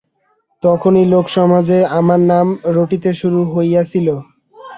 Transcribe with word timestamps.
তখনই 0.63 1.05
লোকসমাজে 1.05 1.79
আমার 1.99 2.21
নাম 2.31 2.47
রটিতে 2.75 3.09
শুরু 3.13 3.39
হইয়াছিল। 3.53 4.07